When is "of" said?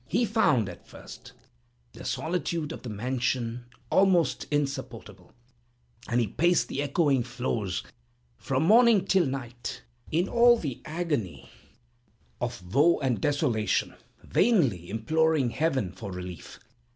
2.71-2.81, 12.41-12.73